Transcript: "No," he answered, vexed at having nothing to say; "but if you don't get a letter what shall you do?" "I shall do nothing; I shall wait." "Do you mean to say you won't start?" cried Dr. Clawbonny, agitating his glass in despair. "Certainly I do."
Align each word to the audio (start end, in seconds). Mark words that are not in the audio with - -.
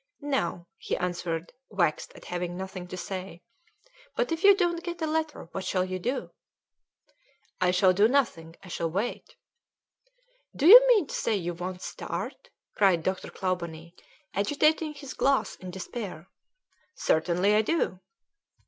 "No," 0.23 0.65
he 0.79 0.97
answered, 0.97 1.53
vexed 1.71 2.11
at 2.13 2.25
having 2.25 2.57
nothing 2.57 2.87
to 2.87 2.97
say; 2.97 3.43
"but 4.15 4.31
if 4.31 4.43
you 4.43 4.57
don't 4.57 4.81
get 4.83 4.99
a 5.03 5.05
letter 5.05 5.43
what 5.51 5.63
shall 5.63 5.85
you 5.85 5.99
do?" 5.99 6.31
"I 7.61 7.69
shall 7.69 7.93
do 7.93 8.07
nothing; 8.07 8.55
I 8.63 8.67
shall 8.67 8.89
wait." 8.89 9.35
"Do 10.55 10.65
you 10.65 10.81
mean 10.87 11.05
to 11.05 11.13
say 11.13 11.35
you 11.35 11.53
won't 11.53 11.83
start?" 11.83 12.49
cried 12.73 13.03
Dr. 13.03 13.29
Clawbonny, 13.29 13.93
agitating 14.33 14.95
his 14.95 15.13
glass 15.13 15.53
in 15.57 15.69
despair. 15.69 16.29
"Certainly 16.95 17.53
I 17.53 17.61
do." 17.61 17.99